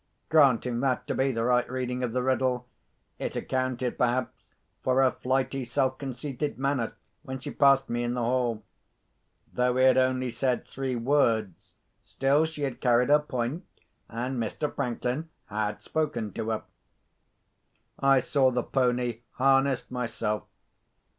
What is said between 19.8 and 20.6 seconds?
myself.